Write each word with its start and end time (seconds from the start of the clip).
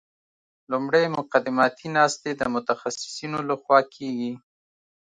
لومړی 0.71 1.05
مقدماتي 1.17 1.87
ناستې 1.97 2.29
د 2.35 2.41
متخصصینو 2.53 3.39
لخوا 3.49 3.79
کیږي 3.95 4.31